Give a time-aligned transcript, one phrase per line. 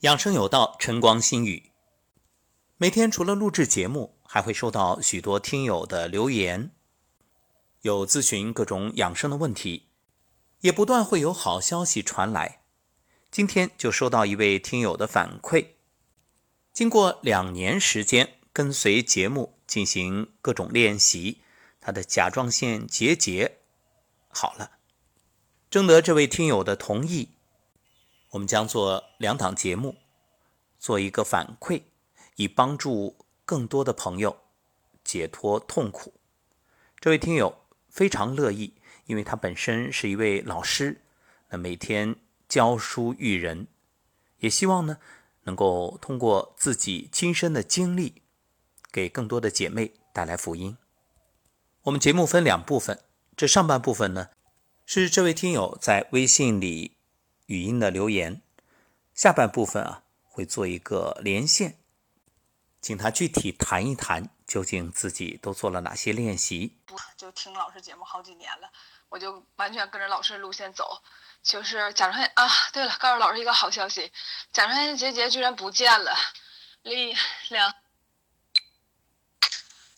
[0.00, 1.72] 养生有道，晨光心语。
[2.76, 6.70] 每天除了录制节目，还会收到许多听友的留言，
[7.80, 9.88] 有咨询各种养生的问题，
[10.60, 12.60] 也不断会有好消息传来。
[13.30, 15.68] 今天就收到一位听友的反馈，
[16.74, 21.40] 经过两年时间跟随节目进行各种练习，
[21.80, 23.60] 他的甲状腺结节
[24.28, 24.72] 好了。
[25.70, 27.35] 征得这位听友的同意。
[28.36, 29.96] 我们将做两档节目，
[30.78, 31.84] 做一个反馈，
[32.36, 34.36] 以帮助更多的朋友
[35.02, 36.12] 解脱痛苦。
[37.00, 38.74] 这位听友非常乐意，
[39.06, 41.00] 因为他本身是一位老师，
[41.48, 42.14] 那每天
[42.46, 43.68] 教书育人，
[44.40, 44.98] 也希望呢
[45.44, 48.20] 能够通过自己亲身的经历，
[48.92, 50.76] 给更多的姐妹带来福音。
[51.84, 53.00] 我们节目分两部分，
[53.34, 54.28] 这上半部分呢
[54.84, 56.95] 是这位听友在微信里。
[57.46, 58.42] 语音的留言，
[59.14, 61.78] 下半部分啊会做一个连线，
[62.80, 66.78] 请他具体谈一谈，究竟自己都做了哪些练习。
[66.86, 68.70] 不就听老师节目好几年了，
[69.08, 71.02] 我就完全跟着老师路线走。
[71.42, 74.12] 就是甲状腺啊，对了，告诉老师一个好消息，
[74.52, 76.12] 甲状腺结节居然不见了。
[76.82, 77.16] 两
[77.50, 77.74] 两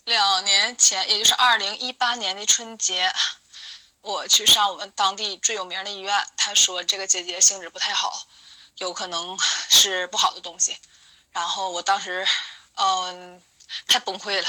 [0.04, 3.10] 两年前，也就是二零一八年的春节。
[4.00, 8.27] 我去上我们当地最有名的医院，他说这个结节性质不太好，
[8.77, 10.78] 有可能 是不好的东西。
[11.32, 12.26] 然后我当时，
[12.76, 13.42] 嗯，
[13.86, 14.48] 太崩溃了。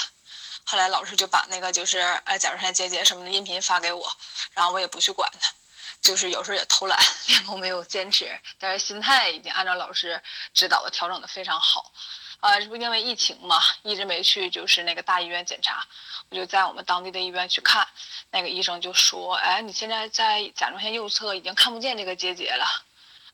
[0.65, 4.11] 后来老师就把那个就是哎甲状腺结节什么的音频发给我，
[4.53, 5.51] 然后我也不去管它，
[5.99, 10.21] 就是有时候也偷懒， 练功没有坚持，但是心态已经按照老师
[10.53, 11.91] 指导的调整的非常好。
[12.39, 15.85] 啊，这不因为疫情嘛，一直没去，就是那个大医院检查，
[16.29, 17.87] 我就在我们当地的医院去看，
[18.31, 22.65] 那个医生就说：“哎，你现在在甲状腺右侧已经看不见这个结节了。”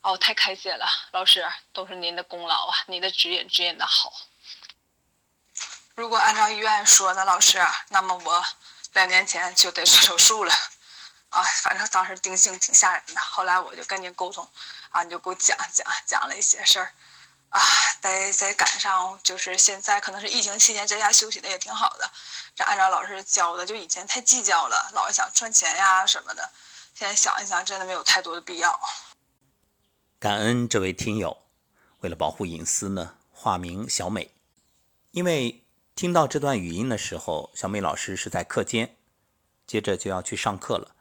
[0.02, 4.12] 哦，太开心了，老师都是您的功劳啊，您的指引指引的好。
[5.96, 8.46] 如果按照医院说的，老师，那么我
[8.94, 10.54] 两年前就得做手术了。
[11.30, 13.20] 啊，反正当时定性挺吓人的。
[13.20, 14.48] 后来我就跟您沟通，
[14.90, 16.94] 啊，你就给我讲讲讲了一些事儿。
[17.50, 17.62] 啊，
[18.02, 22.12] 再再赶上就是现在，可能是疫情期间在家休息的也挺好的。
[22.54, 26.52] 这按照老师教的，就以前太计较了，老是想赚钱呀什么的。
[26.94, 28.80] 现在想一想，真的没有太多的必要。
[30.20, 31.38] 感恩这位听友，
[32.00, 34.32] 为了保护隐私呢，化名小美。
[35.12, 35.64] 因为
[35.96, 38.98] 听到这段语音的时候，小美老师是在课间，
[39.68, 40.96] 接着就要去上课了。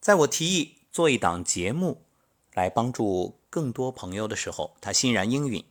[0.00, 2.04] 在我提议做一档节目
[2.52, 5.64] 来帮助更多朋友的时候，他欣然应允。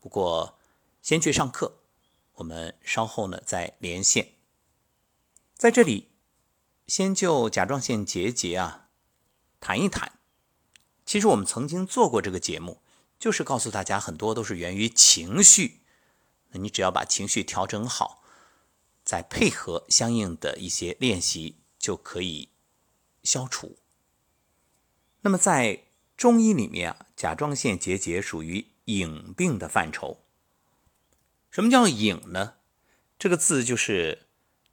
[0.00, 0.58] 不过，
[1.02, 1.80] 先去上课，
[2.34, 4.32] 我们稍后呢再连线。
[5.54, 6.08] 在这里，
[6.86, 8.88] 先就甲状腺结节啊
[9.60, 10.18] 谈一谈。
[11.04, 12.82] 其实我们曾经做过这个节目，
[13.18, 15.82] 就是告诉大家很多都是源于情绪。
[16.50, 18.22] 那你只要把情绪调整好，
[19.04, 22.50] 再配合相应的一些练习，就可以
[23.22, 23.78] 消除。
[25.22, 25.85] 那么在
[26.16, 28.66] 中医里面啊，甲状腺结节属于。
[28.86, 30.20] 影病的范畴，
[31.50, 32.54] 什么叫影呢？
[33.18, 34.28] 这个字就是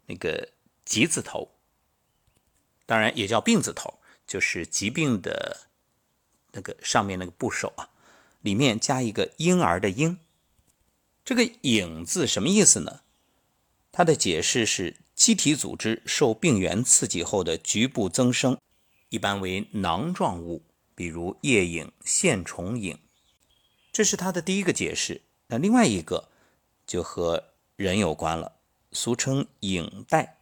[0.05, 0.49] 那个
[0.85, 1.49] 吉字头，
[2.85, 3.95] 当然也叫病字头，
[4.27, 5.61] 就是疾病的
[6.51, 7.89] 那个上面那个部首啊，
[8.41, 10.19] 里面加一个婴儿的婴。
[11.25, 13.01] 这个影字什么意思呢？
[13.91, 18.59] 它的解释是机体组织受病原刺激后的局部增生，
[19.09, 20.61] 一般为囊状物，
[20.95, 22.97] 比如叶影、线虫影。
[23.91, 25.21] 这是他的第一个解释。
[25.47, 26.29] 那另外一个
[26.87, 27.43] 就和
[27.75, 28.53] 人有关了，
[28.91, 30.37] 俗称影带。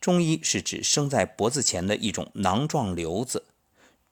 [0.00, 3.46] 中医是指生在脖子前的一种囊状瘤子，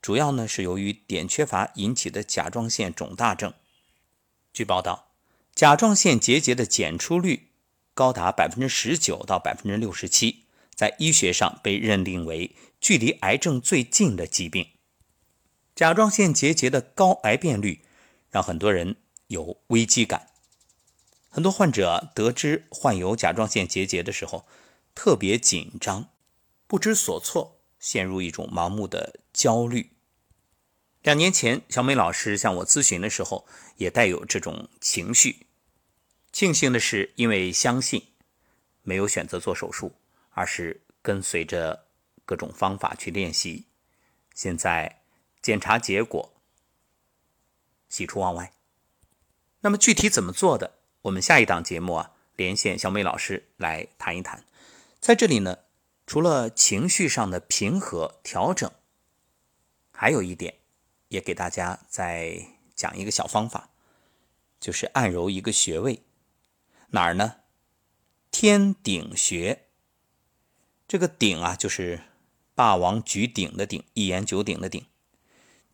[0.01, 3.53] 主要呢是由于碘缺乏引起的甲状腺肿大症。
[4.55, 5.11] 据报道，
[5.55, 7.49] 甲状腺结节的检出率
[7.93, 10.45] 高达百分之十九到百分之六十七，
[10.75, 14.67] 在医学上被认定为距离癌症最近的疾病。
[15.75, 17.85] 甲状腺结节的高癌变率。
[18.33, 18.97] 让很多人
[19.27, 20.31] 有危机感。
[21.29, 24.47] 很多患者得知患有甲状腺结节的时候，
[24.95, 26.09] 特别紧张，
[26.67, 29.91] 不知所措，陷入一种盲目的焦虑。
[31.03, 33.47] 两年前，小美老师向我咨询的时候，
[33.77, 35.47] 也带有这种情绪。
[36.33, 38.07] 庆幸的是，因为相信，
[38.81, 39.93] 没有选择做手术，
[40.31, 41.85] 而是跟随着
[42.25, 43.67] 各种方法去练习。
[44.35, 45.02] 现在
[45.43, 46.33] 检查结果。
[47.89, 48.55] 喜出望外。
[49.61, 50.79] 那么具体怎么做的？
[51.03, 54.45] 我们下一档节目啊，连线小美老师来谈一谈。
[55.01, 55.59] 在这里呢，
[56.07, 58.71] 除了情绪上的平和调整，
[59.91, 60.55] 还有一点，
[61.09, 63.71] 也给大家再讲一个小方法，
[64.61, 66.03] 就是按揉一个穴位，
[66.91, 67.37] 哪儿呢？
[68.31, 69.67] 天顶穴。
[70.89, 72.03] 这个顶啊，就是
[72.55, 74.87] 霸王举鼎的鼎，一言九鼎的鼎。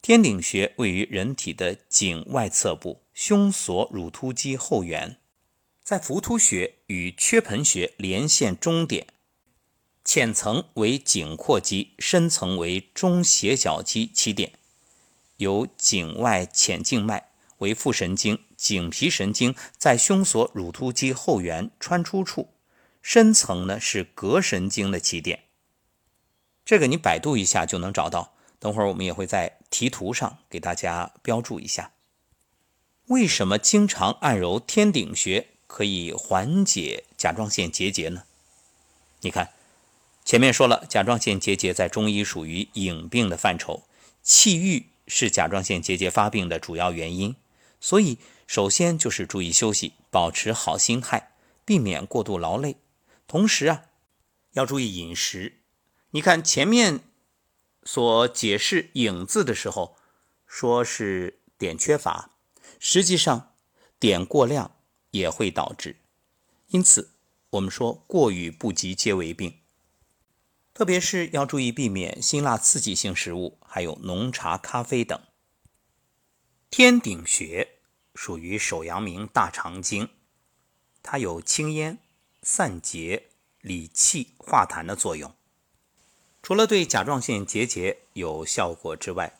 [0.01, 5.19] 天顶穴位于人体的颈外侧部，胸锁乳突肌后缘，
[5.83, 9.09] 在浮突穴与缺盆穴连线中点，
[10.05, 14.53] 浅层为颈阔肌，深层为中斜角肌起点，
[15.39, 22.49] 由颈外浅静脉为副神经、颈皮神经在胸锁乳突肌后缘穿出处，
[23.03, 25.45] 深层呢是膈神经的起点。
[26.65, 28.35] 这个你百度一下就能找到。
[28.61, 31.93] 等会儿我们也会在题图上给大家标注一下，
[33.07, 38.25] 为什么经常按揉天顶穴可以缓解甲状腺结节呢？
[39.21, 39.53] 你看，
[40.25, 43.85] 前面说了，甲状腺结节在中医属于隐病的范畴，
[44.23, 47.37] 气郁是甲状腺结节发病的主要原因，
[47.81, 48.19] 所以
[48.49, 51.31] 首先就是注意休息，保持好心态，
[51.65, 52.77] 避免过度劳累，
[53.29, 53.85] 同时啊，
[54.55, 55.61] 要注意饮食。
[56.11, 57.01] 你看前面。
[57.91, 59.97] 所解释“影”字的时候，
[60.47, 62.37] 说是碘缺乏，
[62.79, 63.55] 实际上
[63.99, 64.77] 碘过量
[65.13, 65.97] 也会导致。
[66.67, 67.15] 因此，
[67.49, 69.61] 我们说过与不及皆为病，
[70.75, 75.19] 特别是要注意避免辛辣刺激性食物，还有浓茶、咖啡等。
[76.69, 77.79] 天顶穴
[78.15, 80.11] 属于手阳明大肠经，
[81.03, 82.01] 它有清咽、
[82.43, 83.31] 散结、
[83.63, 85.35] 理气、化痰的作用。
[86.43, 89.39] 除了对甲状腺结节有效果之外，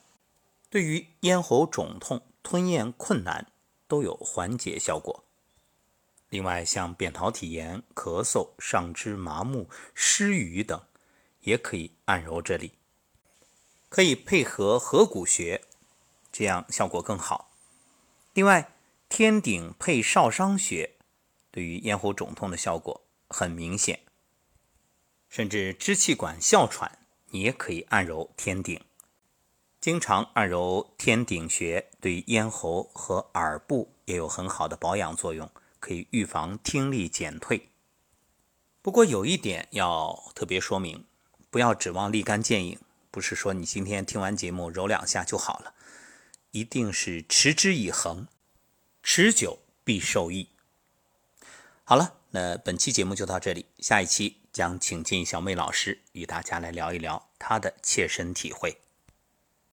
[0.69, 3.51] 对于咽喉肿痛、吞咽困难
[3.87, 5.25] 都有缓解效果。
[6.29, 10.83] 另外，像扁桃体炎、咳嗽、上肢麻木、失语等，
[11.41, 12.73] 也可以按揉这里。
[13.89, 15.63] 可以配合合谷穴，
[16.31, 17.51] 这样效果更好。
[18.35, 18.75] 另外，
[19.09, 20.97] 天顶配少商穴，
[21.51, 24.01] 对于咽喉肿痛的效果很明显。
[25.29, 26.99] 甚至支气管哮喘，
[27.31, 28.81] 你也可以按揉天顶。
[29.81, 35.49] 经常按揉天顶穴，对咽喉和耳部也有很好的保养作用，
[35.79, 37.69] 可以预防听力减退。
[38.83, 41.05] 不过有一点要特别说明，
[41.51, 42.79] 不要指望立竿见影，
[43.11, 45.75] 不是说你今天听完节目揉两下就好了，
[46.51, 48.27] 一定是持之以恒，
[49.03, 50.49] 持久必受益。
[51.85, 54.38] 好了，那本期节目就到这里，下一期。
[54.53, 58.79] 将请进小妹老师与大家来聊一聊她的切身体会。